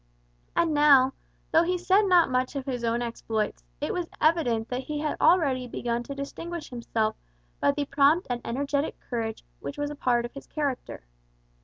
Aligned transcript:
And 0.55 0.73
now, 0.73 1.13
though 1.51 1.61
he 1.61 1.77
said 1.77 2.05
not 2.07 2.31
much 2.31 2.55
of 2.55 2.65
his 2.65 2.83
own 2.83 3.03
exploits, 3.03 3.63
it 3.79 3.93
was 3.93 4.07
evident 4.19 4.67
that 4.69 4.81
he 4.85 4.97
had 4.97 5.15
already 5.21 5.67
begun 5.67 6.01
to 6.01 6.15
distinguish 6.15 6.71
himself 6.71 7.15
by 7.59 7.69
the 7.73 7.85
prompt 7.85 8.25
and 8.27 8.41
energetic 8.43 8.99
courage 8.99 9.43
which 9.59 9.77
was 9.77 9.91
a 9.91 9.95
part 9.95 10.25
of 10.25 10.33
his 10.33 10.47
character. 10.47 11.03